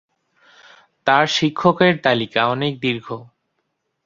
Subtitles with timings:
[1.07, 3.07] তার শিক্ষকের তালিকা অনেক দীর্ঘ।